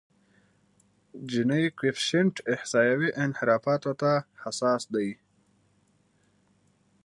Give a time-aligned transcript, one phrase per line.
[1.29, 4.11] جیني کویفشینټ احصایوي انحرافاتو ته
[4.43, 5.09] حساس دی.